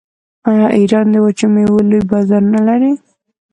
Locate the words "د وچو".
1.13-1.47